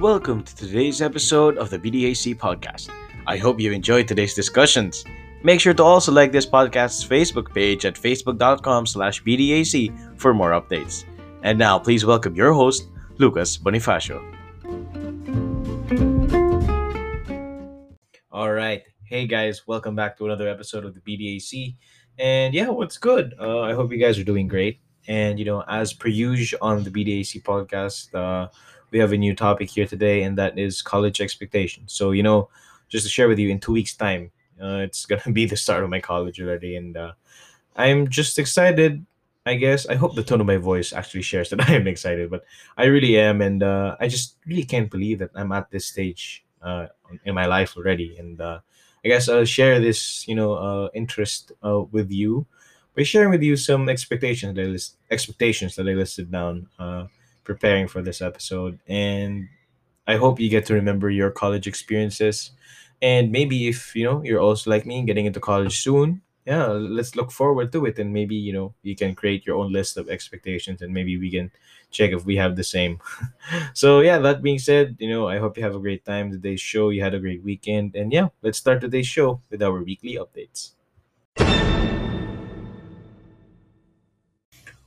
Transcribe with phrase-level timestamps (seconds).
[0.00, 2.88] Welcome to today's episode of the BDAC podcast.
[3.26, 5.04] I hope you enjoyed today's discussions.
[5.42, 10.52] Make sure to also like this podcast's Facebook page at facebook.com slash BDAC for more
[10.52, 11.04] updates.
[11.42, 14.22] And now, please welcome your host, Lucas Bonifacio.
[18.30, 18.84] All right.
[19.02, 19.66] Hey, guys.
[19.66, 21.74] Welcome back to another episode of the BDAC.
[22.20, 23.34] And yeah, what's good?
[23.36, 24.78] Uh, I hope you guys are doing great.
[25.08, 28.48] And, you know, as per usual on the BDAC podcast, uh,
[28.90, 31.92] we have a new topic here today, and that is college expectations.
[31.92, 32.48] So, you know,
[32.88, 35.84] just to share with you, in two weeks' time, uh, it's gonna be the start
[35.84, 37.12] of my college already, and uh,
[37.76, 39.04] I'm just excited.
[39.46, 42.30] I guess I hope the tone of my voice actually shares that I am excited,
[42.30, 42.44] but
[42.76, 46.44] I really am, and uh, I just really can't believe that I'm at this stage
[46.62, 46.86] uh,
[47.24, 48.16] in my life already.
[48.18, 48.60] And uh,
[49.04, 51.52] I guess I'll share this, you know, uh, interest
[51.90, 52.46] with you
[52.96, 56.66] by sharing with you some expectations that I list expectations that I listed down.
[57.48, 58.78] Preparing for this episode.
[58.86, 59.48] And
[60.06, 62.52] I hope you get to remember your college experiences.
[63.00, 67.16] And maybe if you know you're also like me, getting into college soon, yeah, let's
[67.16, 67.98] look forward to it.
[67.98, 71.30] And maybe you know you can create your own list of expectations, and maybe we
[71.30, 71.50] can
[71.90, 73.00] check if we have the same.
[73.72, 76.60] so yeah, that being said, you know I hope you have a great time today's
[76.60, 76.90] show.
[76.90, 80.72] You had a great weekend, and yeah, let's start today's show with our weekly updates.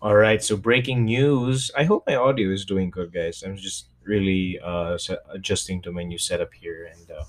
[0.02, 1.70] All right, so breaking news.
[1.78, 3.44] I hope my audio is doing good, guys.
[3.44, 4.98] I'm just really uh
[5.30, 7.24] adjusting to my new setup here, and uh,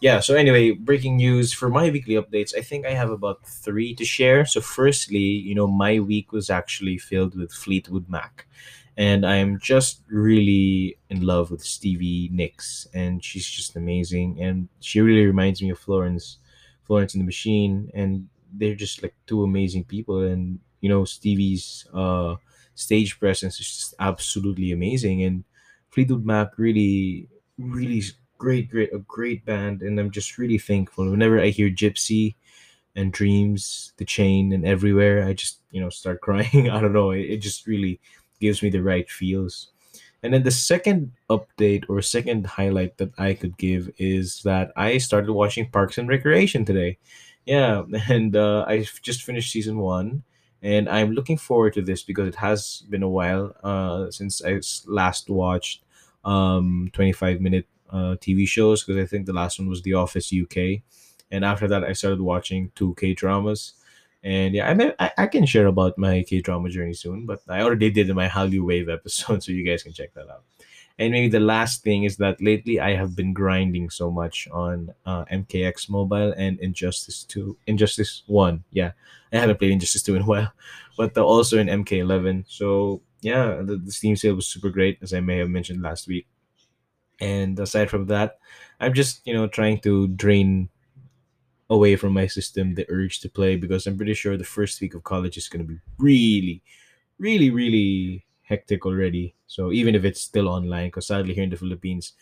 [0.00, 0.18] yeah.
[0.18, 2.52] So anyway, breaking news for my weekly updates.
[2.56, 4.44] I think I have about three to share.
[4.44, 8.48] So firstly, you know, my week was actually filled with Fleetwood Mac,
[8.96, 15.00] and I'm just really in love with Stevie Nicks, and she's just amazing, and she
[15.00, 16.38] really reminds me of Florence,
[16.86, 21.86] Florence and the Machine, and they're just like two amazing people, and you know Stevie's
[21.94, 22.36] uh
[22.74, 25.44] stage presence is just absolutely amazing, and
[25.88, 27.26] Fleetwood Mac really,
[27.56, 28.02] really
[28.36, 32.34] great, great, a great band, and I'm just really thankful whenever I hear Gypsy
[32.96, 36.68] and Dreams, The Chain, and Everywhere, I just you know start crying.
[36.68, 37.98] I don't know, it, it just really
[38.40, 39.72] gives me the right feels.
[40.22, 44.98] And then the second update or second highlight that I could give is that I
[44.98, 46.98] started watching Parks and Recreation today.
[47.46, 50.24] Yeah, and uh, I just finished season one,
[50.64, 54.60] and I'm looking forward to this because it has been a while uh, since I
[54.86, 55.82] last watched
[56.24, 60.32] um, 25 minute uh, TV shows because I think the last one was The Office
[60.32, 60.82] UK,
[61.30, 63.74] and after that I started watching two K dramas.
[64.22, 67.60] And yeah, I, I I can share about my K drama journey soon, but I
[67.60, 70.44] already did in my Hallyu Wave episode, so you guys can check that out.
[70.98, 74.94] And maybe the last thing is that lately I have been grinding so much on
[75.04, 78.62] uh, MKX Mobile and Injustice 2, Injustice 1.
[78.70, 78.92] Yeah,
[79.32, 80.52] I haven't played Injustice 2 in a while,
[80.96, 82.44] but uh, also in MK11.
[82.46, 86.06] So yeah, the, the Steam sale was super great, as I may have mentioned last
[86.06, 86.26] week.
[87.20, 88.38] And aside from that,
[88.78, 90.68] I'm just, you know, trying to drain
[91.70, 94.94] away from my system the urge to play because I'm pretty sure the first week
[94.94, 96.62] of college is going to be really,
[97.18, 99.34] really, really hectic already.
[99.46, 102.12] So even if it's still online, because sadly here in the Philippines,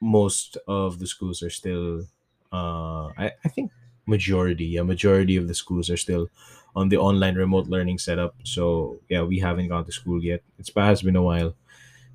[0.00, 2.06] most of the schools are still
[2.52, 3.70] uh I, I think
[4.06, 6.28] majority yeah majority of the schools are still
[6.76, 8.34] on the online remote learning setup.
[8.44, 10.42] So yeah we haven't gone to school yet.
[10.58, 11.54] It's has been a while.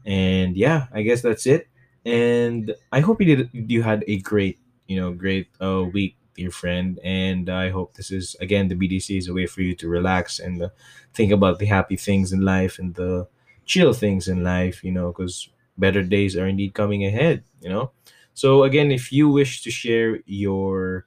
[0.06, 1.68] And yeah i guess that's it.
[2.06, 6.52] And i hope you did you had a great you know great uh week dear
[6.52, 7.00] friend.
[7.04, 10.40] And i hope this is again the bdac is a way for you to relax
[10.40, 10.70] and uh,
[11.14, 13.28] think about the happy things in life and the
[13.70, 15.48] chill things in life you know because
[15.78, 17.92] better days are indeed coming ahead you know?
[18.34, 21.06] So again if you wish to share your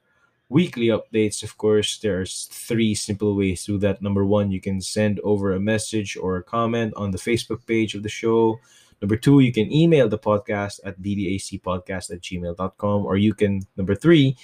[0.49, 4.01] weekly updates of course there's three simple ways to do that.
[4.01, 7.95] Number one you can send over a message or a comment on the facebook page
[7.95, 8.59] of the show.
[9.01, 13.95] Number two, you can email the podcast at bdacpodcast at gmail.com, or you can, number
[13.95, 14.37] three,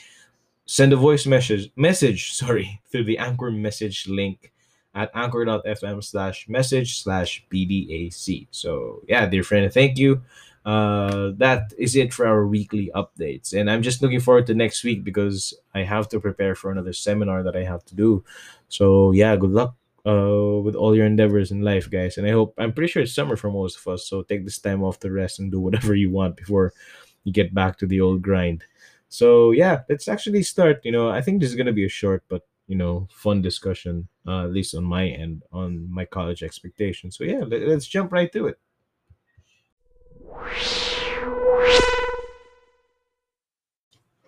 [0.65, 4.51] send a voice message message sorry through the anchor message link
[4.95, 10.21] at anchor.fm slash message slash bdac so yeah dear friend thank you.
[10.65, 13.53] Uh that is it for our weekly updates.
[13.53, 16.93] And i'm just looking forward to next week because i have to prepare for another
[16.93, 18.23] seminar that i have to do.
[18.67, 19.75] So yeah good luck
[20.05, 22.17] uh with all your endeavors in life guys.
[22.17, 24.59] And i hope i'm pretty sure it's summer for most of us so take this
[24.59, 26.73] time off to rest and do whatever you want before
[27.23, 28.63] you get back to the old grind.
[29.09, 30.81] So yeah, let's actually start.
[30.83, 34.07] You know, I think this is gonna be a short but you know fun discussion,
[34.29, 37.17] uh, at least on my end, on my college expectations.
[37.17, 38.59] So yeah, let, let's jump right to it.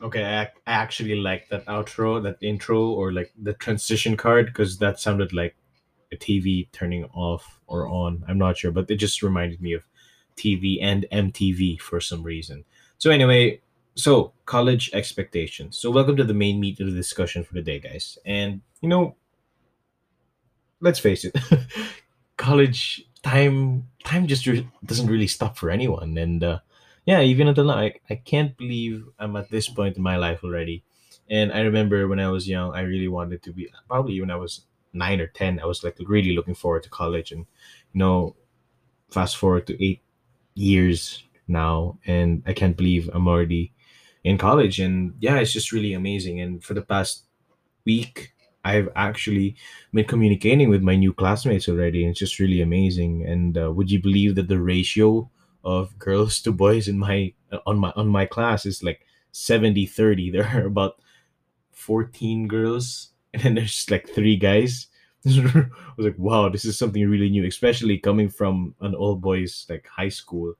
[0.01, 4.79] Okay, I, I actually like that outro, that intro, or like the transition card, because
[4.79, 5.55] that sounded like
[6.11, 8.23] a TV turning off or on.
[8.27, 9.83] I'm not sure, but it just reminded me of
[10.35, 12.65] TV and MTV for some reason.
[12.97, 13.61] So anyway,
[13.93, 15.77] so college expectations.
[15.77, 18.17] So welcome to the main meat of the discussion for the day, guys.
[18.25, 19.15] And you know,
[20.81, 21.35] let's face it,
[22.37, 26.17] college time time just re- doesn't really stop for anyone.
[26.17, 26.59] And uh,
[27.05, 30.43] yeah, even until now, I, I can't believe I'm at this point in my life
[30.43, 30.83] already.
[31.29, 34.35] And I remember when I was young, I really wanted to be probably when I
[34.35, 37.31] was nine or ten, I was like really looking forward to college.
[37.31, 37.45] And
[37.93, 38.35] you know,
[39.09, 40.01] fast forward to eight
[40.55, 43.71] years now, and I can't believe I'm already
[44.23, 44.79] in college.
[44.79, 46.41] And yeah, it's just really amazing.
[46.41, 47.23] And for the past
[47.85, 48.33] week,
[48.63, 49.55] I've actually
[49.93, 53.25] been communicating with my new classmates already, and it's just really amazing.
[53.25, 55.29] And uh, would you believe that the ratio
[55.63, 57.33] of girls to boys in my
[57.65, 60.99] on my on my class is like 70 30 there are about
[61.71, 64.87] 14 girls and then there's like three guys.
[65.27, 65.67] I
[65.97, 69.87] was like wow this is something really new especially coming from an all boys like
[69.87, 70.55] high school.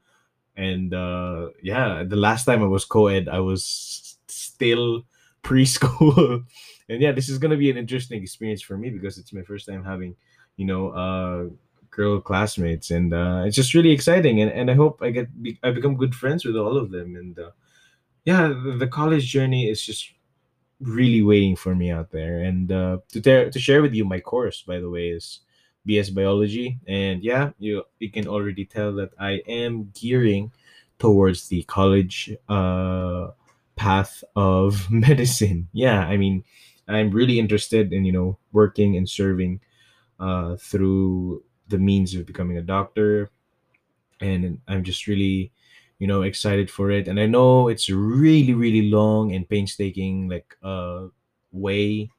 [0.56, 5.04] And uh yeah the last time i was co-ed i was still
[5.44, 6.46] preschool
[6.90, 9.68] and yeah this is gonna be an interesting experience for me because it's my first
[9.68, 10.16] time having
[10.58, 11.46] you know uh
[11.92, 12.92] girl classmates.
[12.92, 14.42] And uh it's just really exciting.
[14.42, 17.16] And, and i hope i get be, i become good friends with all of them.
[17.16, 17.52] And uh,
[18.26, 20.14] yeah the, the college journey is just
[20.80, 22.40] really waiting for me out there.
[22.42, 25.42] And uh to, te- to share with you my course by the way is
[25.88, 26.80] bs biology.
[26.88, 30.52] And yeah you you can already tell that i am gearing
[31.00, 33.30] towards the college uh
[33.76, 35.68] path of medicine.
[35.74, 36.44] Yeah i mean
[36.92, 39.60] i'm really interested in you know working and serving
[40.20, 43.32] uh through the means of becoming a doctor.
[44.22, 45.52] And i'm just really
[46.00, 47.08] you know excited for it.
[47.08, 51.08] And i know it's really really long and painstaking like uh
[51.52, 52.10] way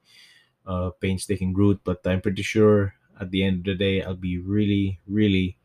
[0.67, 4.39] uh painstaking route but i'm pretty sure at the end of the day i'll be
[4.39, 5.57] really really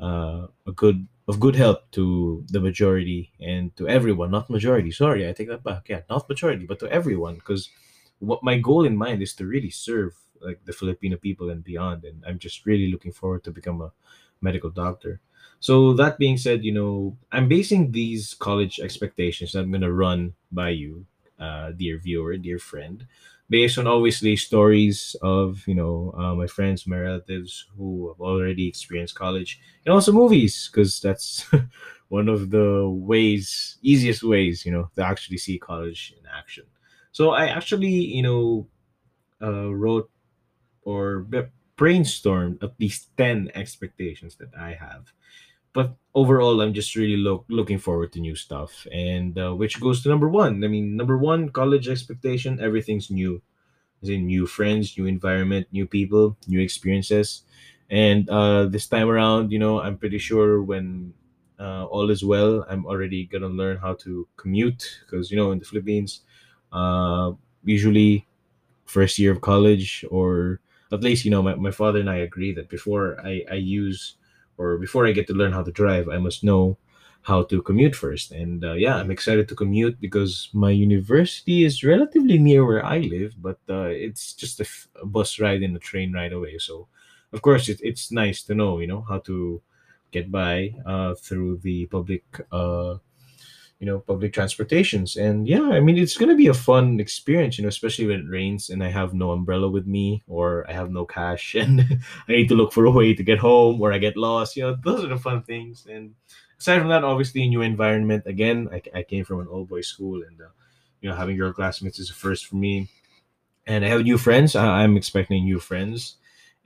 [0.00, 4.30] uh a good of good help to the majority and to everyone.
[4.30, 5.88] Not majority sorry i take that back.
[5.88, 7.70] Yeah not majority but to everyone because
[8.22, 12.04] what my goal in mind is to really serve like the filipino people and beyond
[12.04, 13.92] and i'm just really looking forward to become a
[14.40, 15.20] medical doctor
[15.60, 20.34] so that being said, you know, I'm basing these college expectations that I'm gonna run
[20.50, 21.06] by you,
[21.38, 23.06] uh, dear viewer, dear friend,
[23.48, 28.66] based on obviously stories of you know uh, my friends, my relatives who have already
[28.66, 31.46] experienced college, and also movies, because that's
[32.08, 36.64] one of the ways, easiest ways, you know, to actually see college in action.
[37.12, 38.66] So I actually, you know,
[39.42, 40.10] uh, wrote
[40.84, 41.26] or
[41.78, 45.12] brainstormed at least ten expectations that I have.
[45.72, 48.86] But overall i'm just really look, looking forward to new stuff.
[48.92, 50.64] And uh, which goes to number one.
[50.64, 52.60] I mean number one college expectation.
[52.60, 53.42] Everything's new.
[54.02, 57.42] As in new friends new environment new people new experiences.
[57.90, 61.14] And uh, this time around you know i'm pretty sure when
[61.60, 65.00] uh, all is well i'm already gonna learn how to commute.
[65.06, 66.22] Because you know in the philippines
[66.72, 67.32] uh,
[67.64, 68.26] usually
[68.84, 70.60] first year of college or
[70.92, 74.16] at least you know my, my father and i agree that before i i use
[74.58, 76.76] or before I get to learn how to drive, I must know
[77.22, 78.32] how to commute first.
[78.32, 82.98] And uh, yeah, I'm excited to commute because my university is relatively near where I
[82.98, 86.58] live, but uh, it's just a, f- a bus ride and a train ride away.
[86.58, 86.86] So,
[87.32, 89.62] of course, it, it's nice to know, you know, how to
[90.10, 92.96] get by uh, through the public uh,
[93.82, 95.16] you know public transportations.
[95.16, 98.20] And yeah i mean it's going to be a fun experience you know especially when
[98.20, 101.80] it rains and i have no umbrella with me or i have no cash and
[102.28, 104.62] i need to look for a way to get home or i get lost you
[104.62, 105.86] know those are the fun things.
[105.90, 106.14] And
[106.60, 108.22] aside from that obviously a new environment.
[108.24, 110.54] Again i, I came from an all boys school and uh,
[111.00, 112.88] you know having girl classmates is a first for me.
[113.66, 114.54] And i have new friends.
[114.54, 116.18] I, i'm expecting new friends.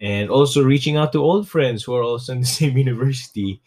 [0.02, 3.62] And also reaching out to old friends who are also in the same university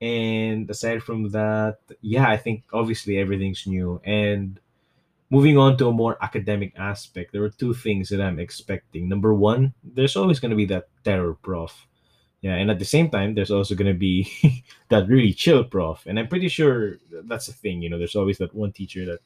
[0.00, 4.00] and aside from that, yeah, I think obviously everything's new.
[4.04, 4.60] And
[5.30, 9.08] moving on to a more academic aspect, there are two things that I'm expecting.
[9.08, 11.86] Number one, there's always going to be that terror prof.
[12.42, 14.30] Yeah, and at the same time, there's also going to be
[14.90, 16.04] that really chill prof.
[16.06, 17.80] And I'm pretty sure that's the thing.
[17.80, 19.20] You know, there's always that one teacher that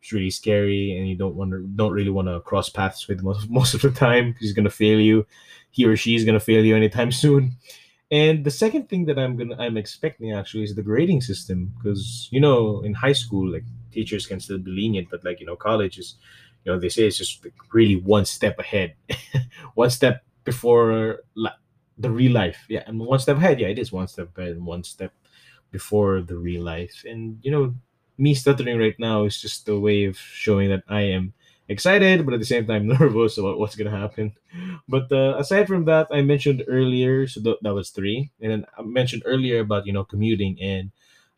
[0.00, 3.22] is really scary, and you don't want to, don't really want to cross paths with
[3.24, 4.36] most most of the time.
[4.38, 5.26] He's going to fail you.
[5.72, 7.56] He or she is going to fail you anytime soon
[8.12, 12.28] and the second thing that I'm gonna I'm expecting actually is the grading system because
[12.32, 15.56] you know in high school like teachers can still be lenient, but like you know
[15.56, 16.16] college is
[16.64, 18.94] you know they say it's just like really one step ahead,
[19.74, 21.58] one step before la-
[21.98, 22.66] the real life.
[22.68, 23.60] Yeah, and one step ahead.
[23.60, 25.12] Yeah, it is one step ahead and one step
[25.70, 27.04] before the real life.
[27.08, 27.74] And you know
[28.18, 31.32] me stuttering right now is just a way of showing that I am
[31.72, 34.32] excited, but at the same time nervous about what's gonna happen.
[34.88, 38.66] But uh, aside from that, I mentioned earlier, so th- that was three, and then
[38.78, 40.92] I mentioned earlier about you know commuting and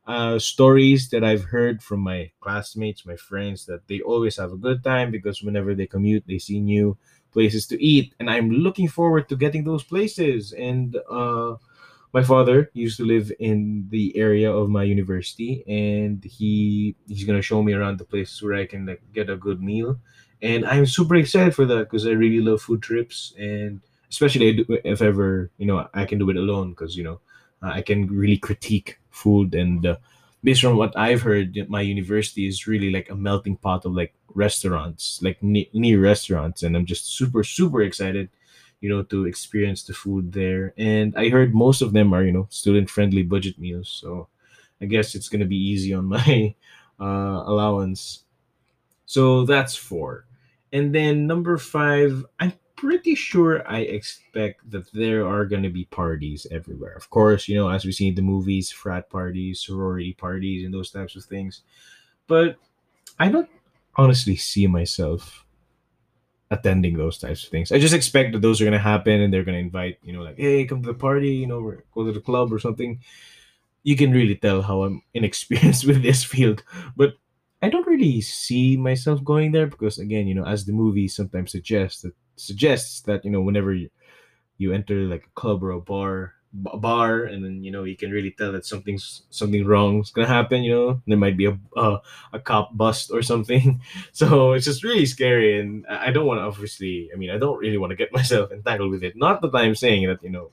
[0.07, 4.57] uh, stories that I've heard from my classmates, my friends, that they always have a
[4.57, 6.97] good time because whenever they commute, they see new
[7.33, 10.53] places to eat, and I'm looking forward to getting those places.
[10.53, 11.57] And uh,
[12.13, 17.43] my father used to live in the area of my university and he he's gonna
[17.43, 19.99] show me around the places where i can like get a good meal
[20.43, 25.03] and i'm super excited for that because i really love food trips and especially if
[25.03, 27.21] ever you know i can do it alone because you know
[27.63, 29.97] i can really critique food and uh,
[30.43, 34.15] based on what i've heard my university is really like a melting pot of like
[34.35, 38.29] restaurants like ne- near restaurants and i'm just super super excited
[38.81, 40.75] you know, to experience the food there.
[40.77, 43.89] And I heard most of them are, you know, student friendly budget meals.
[43.89, 44.29] So
[44.81, 46.55] I guess it's going to be easy on my
[47.01, 48.24] uh, allowance.
[49.07, 50.27] So that's four.
[50.73, 55.85] And then number five, I'm pretty sure I expect that there are going to be
[55.87, 56.93] parties everywhere.
[56.93, 60.75] Of course, you know, as we see in the movies, frat parties, sorority parties, and
[60.75, 61.63] those types of things.
[62.27, 62.57] But
[63.19, 63.49] I don't
[63.97, 65.47] honestly see myself
[66.51, 67.73] attending those types of things.
[67.73, 70.37] I just expect that those are gonna happen and they're gonna invite, you know, like,
[70.37, 73.01] hey, come to the party, you know, go to the club or something.
[73.83, 76.63] You can really tell how I'm inexperienced with this field.
[76.97, 77.15] But
[77.65, 81.53] I don't really see myself going there because again, you know, as the movie sometimes
[81.53, 83.89] suggests that suggests that, you know, whenever you,
[84.59, 86.35] you enter like a club or a bar,
[86.71, 90.11] a bar and then you know you can really tell that something's something wrong is
[90.11, 91.03] gonna happen you know?
[91.07, 91.99] There might be a a,
[92.33, 93.81] a cop bust or something.
[94.13, 97.59] So it's just really scary and i don't want to obviously i mean i don't
[97.59, 99.17] really want to get myself entangled with it.
[99.17, 100.53] Not that i'm saying that you know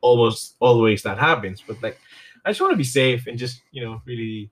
[0.00, 1.98] almost always that happens but like
[2.44, 4.50] i just want to be safe and just you know really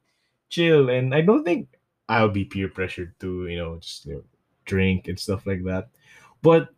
[0.51, 1.69] chill and i don't think
[2.09, 4.25] i'll be peer pressured to you know just you know,
[4.65, 5.89] drink and stuff like that.
[6.43, 6.71] But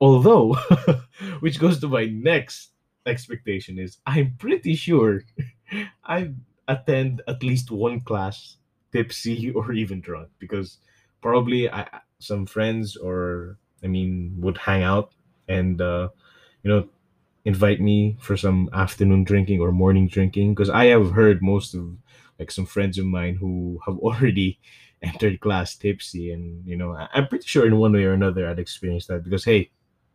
[0.00, 0.54] although
[1.40, 2.70] which goes to my next
[3.06, 5.22] expectation is I'm pretty sure
[6.04, 6.32] I
[6.68, 8.56] attend at least one class
[8.92, 10.78] tipsy or even drunk because
[11.22, 11.88] probably I
[12.18, 15.12] some friends or I mean would hang out
[15.48, 16.08] and uh,
[16.62, 16.88] you know
[17.44, 21.96] invite me for some afternoon drinking or morning drinking because I have heard most of
[22.40, 24.58] like some friends of mine who have already
[25.02, 28.58] entered class tipsy and you know I'm pretty sure in one way or another I'd
[28.58, 29.70] experienced that because hey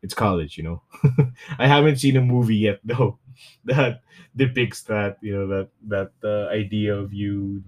[0.05, 0.82] it's college, you know.
[1.60, 3.17] I haven't seen a movie yet though
[3.65, 4.01] that
[4.36, 7.63] depicts that, you know, that that uh, idea of you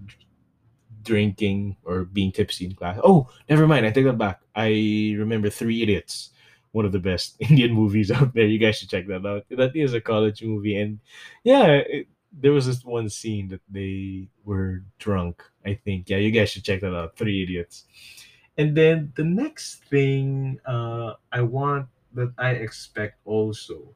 [1.02, 2.98] drinking or being tipsy in class.
[3.02, 3.84] Oh, never mind.
[3.84, 4.40] I take that back.
[4.54, 6.30] I remember Three Idiots,
[6.72, 8.46] one of the best Indian movies out there.
[8.46, 9.44] You guys should check that out.
[9.50, 11.00] That is a college movie, and
[11.44, 12.06] yeah, it,
[12.40, 15.42] there was this one scene that they were drunk.
[15.66, 16.08] I think.
[16.08, 17.16] Yeah, you guys should check that out.
[17.16, 17.84] Three Idiots.
[18.56, 23.94] And then the next thing uh, I want that I expect also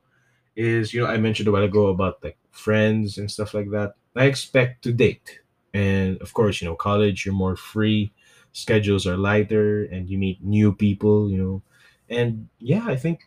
[0.56, 3.94] is, you know, I mentioned a while ago about like friends and stuff like that.
[4.16, 5.40] I expect to date.
[5.74, 8.12] And of course, you know, college, you're more free,
[8.52, 11.62] schedules are lighter, and you meet new people, you know.
[12.08, 13.24] And yeah, I think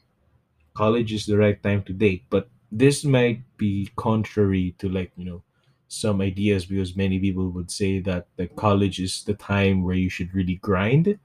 [0.74, 2.26] college is the right time to date.
[2.30, 5.42] But this might be contrary to like, you know,
[5.88, 10.10] some ideas because many people would say that the college is the time where you
[10.10, 11.18] should really grind.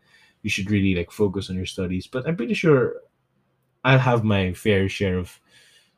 [0.42, 2.06] You should really like focus on your studies.
[2.06, 2.94] But I'm pretty sure
[3.84, 5.40] I'll have my fair share of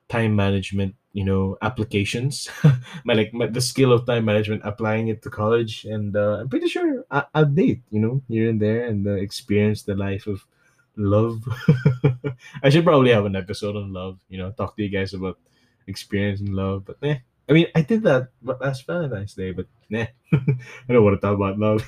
[0.08, 2.48] time management, you know, applications.
[3.04, 6.48] my like my, the skill of time management, applying it to college, and uh, I'm
[6.48, 10.26] pretty sure I, I'll date, you know, here and there, and uh, experience the life
[10.26, 10.46] of
[10.96, 11.42] love.
[12.62, 15.38] I should probably have an episode on love, you know, talk to you guys about
[15.86, 17.18] experiencing love, but eh.
[17.48, 21.34] I mean, I did that last Valentine's Day, but nah, I don't want to talk
[21.34, 21.84] about love.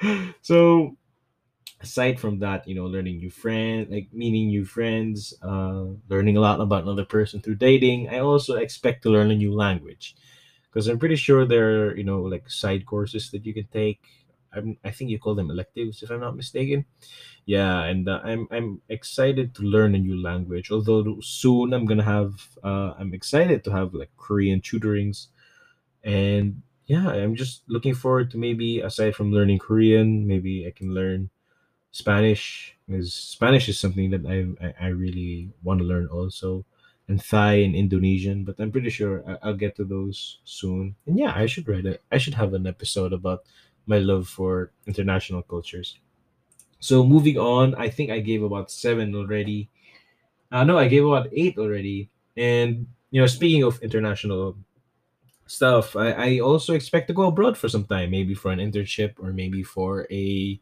[0.42, 0.96] so
[1.80, 6.40] aside from that, you know, learning new friends, like meeting new friends, uh, learning a
[6.40, 10.16] lot about another person through dating, I also expect to learn a new language
[10.64, 14.00] because I'm pretty sure there are, you know, like side courses that you can take.
[14.56, 16.84] I'm, I think you call them electives, if I'm not mistaken.
[17.46, 20.70] Yeah, and uh, I'm I'm excited to learn a new language.
[20.70, 22.32] Although soon I'm gonna have,
[22.62, 25.28] uh, I'm excited to have like Korean tutorings,
[26.02, 30.94] and yeah, I'm just looking forward to maybe aside from learning Korean, maybe I can
[30.94, 31.30] learn
[31.90, 36.64] Spanish is Spanish is something that I I, I really want to learn also,
[37.08, 38.44] and Thai and Indonesian.
[38.44, 40.96] But I'm pretty sure I, I'll get to those soon.
[41.06, 42.02] And yeah, I should write it.
[42.12, 43.44] I should have an episode about
[43.86, 45.98] my love for international cultures.
[46.80, 49.70] So moving on, I think I gave about seven already.
[50.52, 52.10] Uh, no, I gave about eight already.
[52.36, 54.56] And you know, speaking of international
[55.46, 59.14] stuff, I, I also expect to go abroad for some time, maybe for an internship
[59.18, 60.60] or maybe for a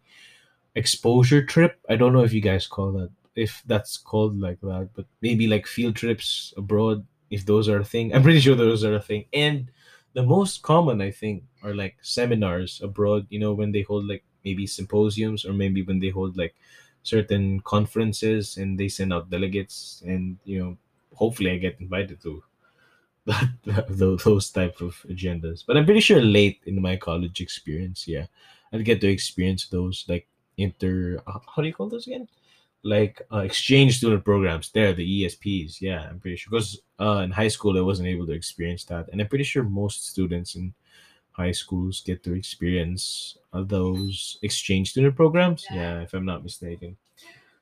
[0.74, 1.78] exposure trip.
[1.88, 5.46] I don't know if you guys call that if that's called like that, but maybe
[5.46, 8.14] like field trips abroad if those are a thing.
[8.14, 9.24] I'm pretty sure those are a thing.
[9.32, 9.70] And
[10.14, 14.24] the most common I think are like seminars abroad, you know, when they hold like
[14.44, 16.54] maybe symposiums or maybe when they hold like
[17.02, 20.76] certain conferences and they send out delegates and you know
[21.14, 22.42] hopefully I get invited to
[23.26, 25.64] that those type of agendas.
[25.66, 28.26] But I'm pretty sure late in my college experience, yeah,
[28.72, 30.26] I'd get to experience those like
[30.58, 32.28] inter uh, how do you call those again?
[32.84, 34.70] Like uh, exchange student programs.
[34.70, 35.80] There, the ESPs.
[35.80, 39.08] Yeah, I'm pretty sure because uh, in high school I wasn't able to experience that,
[39.12, 40.74] and I'm pretty sure most students in
[41.32, 45.66] high schools get to experience uh, those exchange student programs.
[45.70, 46.96] Yeah, if I'm not mistaken.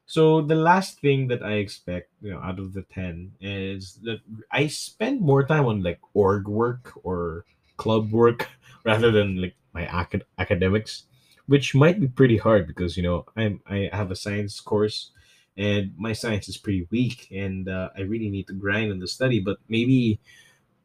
[0.07, 4.21] So the last thing that I expect, you know, out of the ten is that
[4.51, 7.45] I spend more time on like org work or
[7.77, 8.49] club work
[8.85, 11.05] rather than like my acad- academics,
[11.51, 15.11] which might be pretty hard because you know I'm I have a science course,
[15.57, 19.09] and my science is pretty weak, and uh, I really need to grind on the
[19.09, 19.41] study.
[19.41, 20.21] But maybe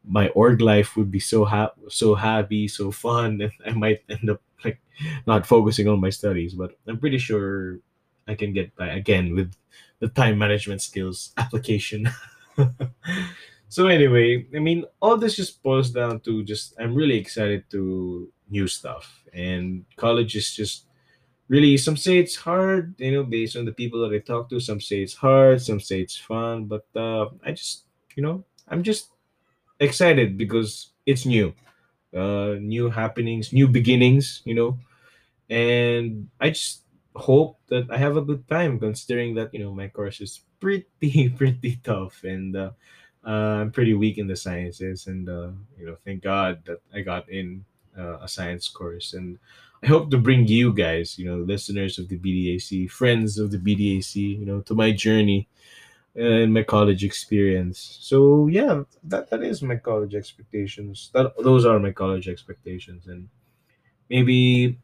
[0.03, 4.27] my org life would be so ha- so happy, so fun, and I might end
[4.31, 4.81] up like
[5.27, 6.55] not focusing on my studies.
[6.55, 7.77] But I'm pretty sure
[8.27, 9.53] I can get by again with
[9.99, 12.09] the time management skills application.
[13.69, 18.33] so anyway, I mean, all this just boils down to just I'm really excited to
[18.49, 20.85] new stuff, and college is just
[21.49, 24.59] really some say it's hard, you know, based on the people that I talk to.
[24.59, 27.85] Some say it's hard, some say it's fun, but uh, I just
[28.15, 29.11] you know I'm just
[29.79, 31.53] excited because it's new,
[32.15, 34.79] uh, new happenings, new beginnings, you know,
[35.49, 36.83] and I just
[37.15, 41.29] hope that I have a good time considering that you know my course is pretty
[41.37, 42.71] pretty tough and uh,
[43.25, 47.01] uh, I'm pretty weak in the sciences and uh, you know thank God that I
[47.01, 47.63] got in
[47.97, 49.13] uh, a science course.
[49.13, 49.39] And
[49.83, 53.57] I hope to bring you guys you know listeners of the BDAC friends of the
[53.59, 55.47] BDAC you know to my journey
[56.15, 57.99] and my college experience.
[58.01, 61.11] So yeah that, that is my college expectations.
[61.13, 63.07] That those are my college expectations.
[63.07, 63.29] And
[64.09, 64.77] maybe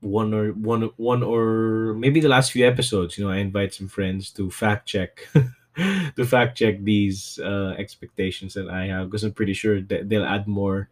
[0.00, 3.88] one or one one or maybe the last few episodes you know i invite some
[3.88, 5.26] friends to fact check
[6.16, 10.24] to fact check these uh expectations that i have because i'm pretty sure that they'll
[10.24, 10.88] add more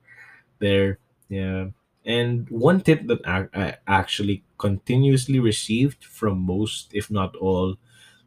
[0.66, 0.98] there
[1.28, 1.66] yeah
[2.06, 7.76] and one tip that I, actually continuously received from most if not all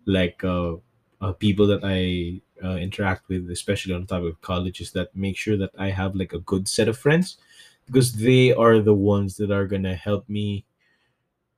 [0.06, 0.76] like uh,
[1.22, 5.38] uh people that i uh, interact with especially on top of college is that make
[5.38, 7.38] sure that i have like a good set of friends
[7.86, 10.66] because they are the ones that are gonna help me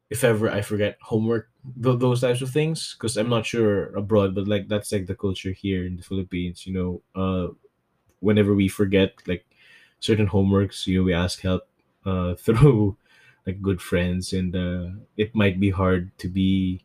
[0.10, 1.50] if ever I forget homework,
[1.84, 2.96] th- those types of things.
[2.98, 6.66] Because I'm not sure abroad, but like that's like the culture here in the Philippines.
[6.66, 7.48] You know, uh,
[8.22, 9.46] whenever we forget like
[10.00, 11.68] certain homeworks, you know, we ask help
[12.06, 12.98] uh, through
[13.48, 16.82] like good friends, and uh, it might be hard to be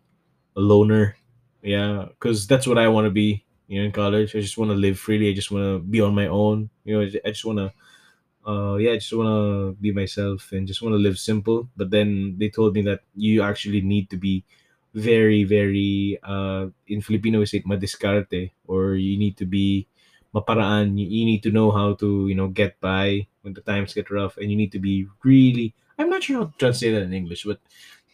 [0.57, 1.17] a loner.
[1.63, 3.45] Yeah, because that's what I want to be.
[3.69, 5.31] You know, in college, I just want to live freely.
[5.31, 6.71] I just want to be on my own.
[6.85, 7.73] You know, I just want to
[8.47, 11.91] uh yeah i just want to be myself and just want to live simple but
[11.91, 14.45] then they told me that you actually need to be
[14.93, 19.87] very very uh in filipino we say madiscarte or you need to be
[20.35, 23.95] maparaan you, you need to know how to you know get by when the times
[23.95, 27.03] get rough and you need to be really i'm not sure how to translate that
[27.03, 27.61] in english but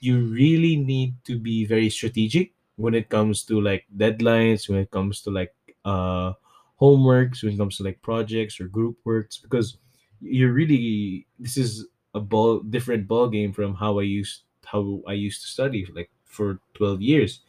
[0.00, 4.90] you really need to be very strategic when it comes to like deadlines when it
[4.90, 5.54] comes to like
[5.84, 6.32] uh
[6.80, 9.76] homeworks when it comes to like projects or group works because
[10.20, 15.12] you're really this is a ball different ball game from how I used how I
[15.12, 17.40] used to study like for 12 years.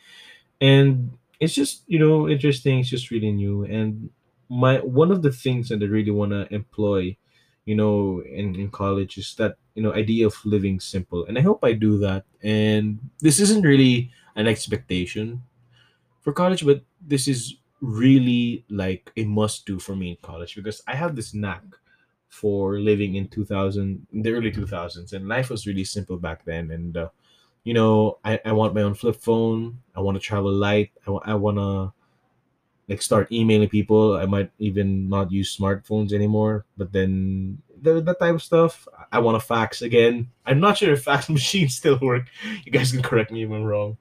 [0.62, 4.10] And it's just you know interesting it's just really new and
[4.52, 7.18] my one of the things that I really want to employ
[7.66, 11.26] you know in, in college is that you know idea of living simple.
[11.26, 12.26] And I hope I do that.
[12.44, 15.44] And this isn't really an expectation
[16.22, 20.82] for college but this is really like a must do for me in college because
[20.88, 21.64] I have this knack
[22.30, 26.72] for living in 2000 in the early 2000s and life was really simple back then.
[26.72, 27.10] And uh,
[27.64, 29.80] you know I, I want my own flip phone.
[29.96, 30.92] I want to travel light.
[31.08, 31.94] I, I want to
[32.88, 34.18] like start emailing people.
[34.18, 38.88] I might even not use smartphones anymore but then the, that type of stuff.
[39.12, 40.30] I want to fax again.
[40.46, 42.26] I'm not sure if fax machines still work.
[42.66, 43.98] You guys can correct me if i'm wrong.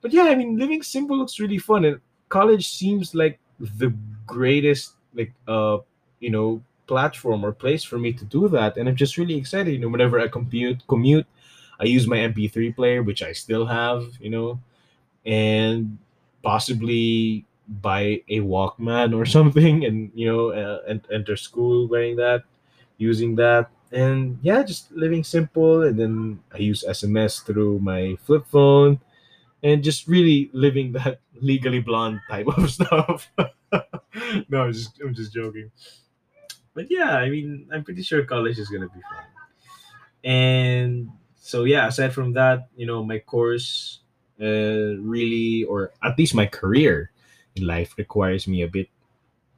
[0.00, 3.92] But yeah i mean living simple looks really fun and college seems like the
[4.26, 5.78] greatest like uh
[6.20, 9.72] you know platform or place for me to do that and i'm just really excited
[9.72, 11.26] you know whenever i commute commute
[11.78, 14.58] i use my mp3 player which i still have you know
[15.26, 15.98] and
[16.42, 17.44] possibly
[17.80, 22.42] buy a walkman or something and you know uh, and enter school wearing that
[22.98, 25.82] using that and yeah, just living simple.
[25.82, 29.00] And then I use SMS through my flip phone,
[29.62, 33.30] and just really living that legally blonde type of stuff.
[34.48, 35.70] no, I'm just I'm just joking.
[36.74, 39.24] But yeah, I mean, I'm pretty sure college is gonna be fun.
[40.22, 44.00] And so yeah, aside from that, you know, my course
[44.40, 47.10] uh, really, or at least my career
[47.58, 48.88] life, requires me a bit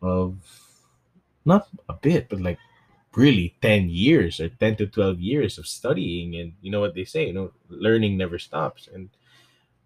[0.01, 0.37] of
[1.45, 2.59] not a bit, but like
[3.15, 6.37] really 10 years or 10 to 12 years of studying.
[6.37, 8.89] And you know what they say you know learning never stops.
[8.93, 9.11] And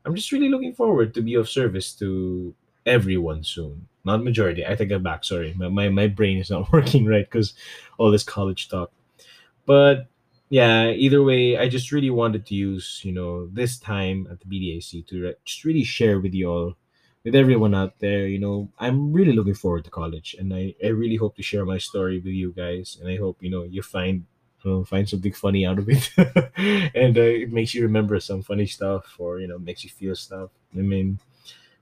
[0.04, 3.88] i'm just really looking forward to be of service to everyone soon.
[4.04, 4.64] Not majority.
[4.64, 5.24] I take it back.
[5.24, 5.52] Sorry.
[5.56, 7.54] My, my, my brain is not working right because
[7.98, 8.92] all this college talk.
[9.66, 10.06] But
[10.48, 14.46] yeah either way i just really wanted to use you know this time at the
[14.46, 16.76] bdac to re- just really share with you all
[17.26, 20.88] with everyone out there you know i'm really looking forward to college and i, I
[20.88, 23.82] really hope to share my story with you guys and i hope you know you
[23.82, 24.24] find
[24.64, 26.10] you know, find something funny out of it.
[26.94, 30.16] And uh, it makes you remember some funny stuff or you know makes you feel
[30.16, 30.50] stuff.
[30.74, 31.18] I mean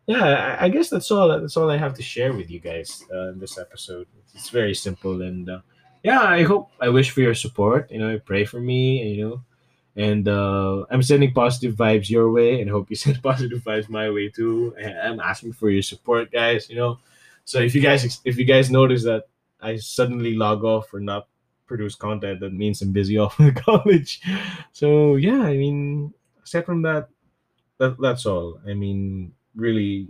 [0.07, 3.03] yeah i, I guess that's all that's all i have to share with you guys
[3.15, 4.07] uh, in this episode.
[4.35, 5.61] It's very simple and uh,
[6.03, 9.29] yeah i hope i wish for your support you know pray for me and you
[9.29, 9.41] know
[9.97, 14.11] and uh, i'm sending positive vibes your way and hope you send positive vibes my
[14.11, 14.75] way too.
[14.79, 16.99] And i'm asking for your support guys you know?
[17.45, 19.25] So if you guys if you guys notice that
[19.61, 21.29] i suddenly log off or not
[21.67, 24.21] produce content that means i'm busy off with college.
[24.73, 27.09] So yeah i mean aside from that
[27.79, 28.61] that, that's all.
[28.67, 30.09] I mean really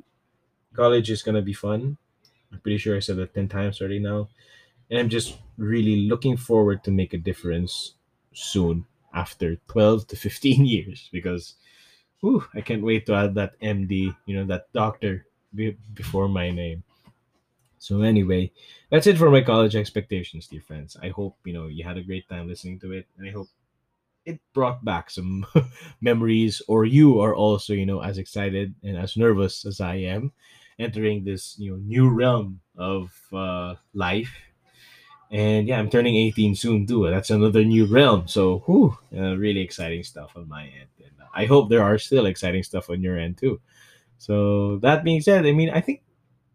[0.74, 1.96] college is gonna be fun.
[2.52, 4.28] I'm pretty sure i said that 10 times already now.
[4.90, 7.94] And I'm just really looking forward to make a difference
[8.32, 11.54] soon after 12 to 15 years because
[12.20, 16.50] whew, I can't wait to add that MD, you know, that doctor be- before my
[16.50, 16.82] name.
[17.78, 18.50] So anyway,
[18.90, 20.96] that's it for my college expectations, dear friends.
[21.02, 23.48] I hope you know you had a great time listening to it, and I hope
[24.26, 25.46] it brought back some
[26.00, 30.32] memories, or you are also you know as excited and as nervous as I am,
[30.78, 34.32] entering this you know new realm of uh, life
[35.34, 37.10] and yeah, I'm turning 18 soon too.
[37.10, 38.28] That's another new realm.
[38.28, 40.88] So, whew, uh, really exciting stuff on my end.
[40.98, 43.60] And uh, I hope there are still exciting stuff on your end too.
[44.16, 46.02] So that being said, I mean, I think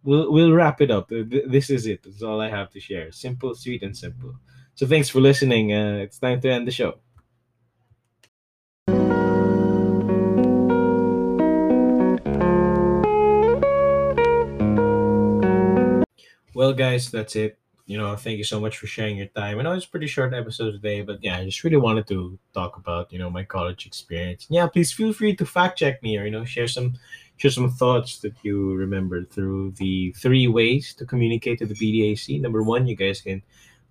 [0.02, 1.10] we'll we'll wrap it up.
[1.10, 2.04] This is it.
[2.04, 3.12] That's all I have to share.
[3.12, 4.36] Simple, sweet, and simple.
[4.76, 5.74] So thanks for listening.
[5.74, 7.00] Uh, it's time to end the show.
[16.54, 17.60] Well, guys, that's it.
[17.90, 19.58] You know, thank you so much for sharing your time.
[19.58, 22.78] I know it's pretty short episode today, but yeah, I just really wanted to talk
[22.78, 24.46] about, you know, my college experience.
[24.48, 27.00] Yeah, please feel free to fact check me or, you know, share some
[27.38, 32.40] share some thoughts that you remember through the three ways to communicate to the BDAC.
[32.40, 33.42] Number one, you guys can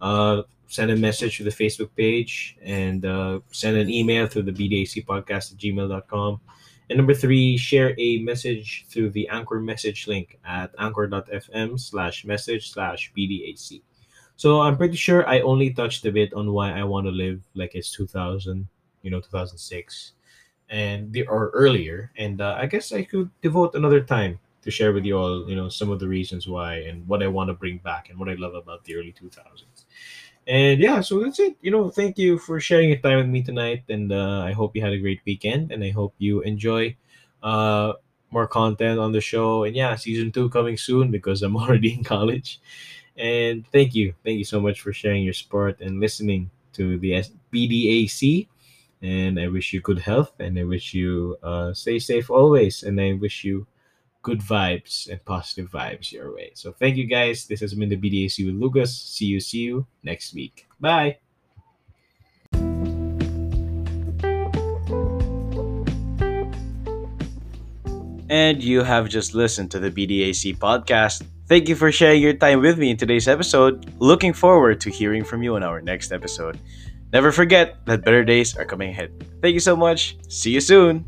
[0.01, 4.53] uh, send a message to the Facebook page and uh, send an email through the
[4.53, 6.41] BDAC podcast at gmail.com.
[6.89, 12.71] And number three, share a message through the Anchor message link at anchor.fm slash message
[12.71, 13.83] slash BDAC.
[14.39, 17.43] So I'm pretty sure I only touched a bit on why I want to live
[17.55, 18.69] like it's 2000,
[19.03, 20.13] you know, 2006
[20.71, 22.13] and the, or earlier.
[22.17, 25.57] And uh, I guess I could devote another time to share with you all, you
[25.57, 28.29] know, some of the reasons why and what I want to bring back and what
[28.29, 29.87] I love about the early 2000s.
[30.47, 31.57] And yeah, so that's it.
[31.61, 33.83] You know, thank you for sharing your time with me tonight.
[33.89, 35.73] And uh, I hope you had a great weekend.
[35.73, 36.97] And I hope you enjoy
[37.43, 37.95] uh,
[38.31, 39.65] more content on the show.
[39.65, 42.61] And yeah, season two coming soon because I'm already in college.
[43.19, 44.15] And thank you.
[44.25, 48.47] Thank you so much for sharing your support and listening to the BDAC.
[49.03, 52.83] And I wish you good health and I wish you uh, stay safe always.
[52.85, 53.67] And I wish you
[54.23, 56.53] good vibes and positive vibes your way.
[56.55, 57.47] So thank you guys.
[57.47, 58.97] This has been the BDAC with Lucas.
[58.97, 60.67] See you, see you next week.
[60.81, 61.19] Bye.
[68.31, 71.25] And you have just listened to the BDAC podcast.
[71.49, 73.91] Thank you for sharing your time with me in today's episode.
[73.99, 76.59] Looking forward to hearing from you in our next episode.
[77.13, 79.11] Never forget that better days are coming ahead.
[79.41, 80.19] Thank you so much.
[80.29, 81.07] See you soon.